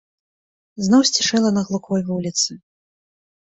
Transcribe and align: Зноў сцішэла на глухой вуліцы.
Зноў 0.87 1.01
сцішэла 1.11 1.49
на 1.59 1.67
глухой 1.69 2.01
вуліцы. 2.11 2.51